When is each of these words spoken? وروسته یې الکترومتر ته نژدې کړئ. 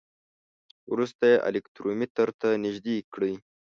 وروسته 0.91 1.23
یې 1.31 1.43
الکترومتر 1.49 2.27
ته 2.41 2.47
نژدې 2.63 2.97
کړئ. 3.13 3.33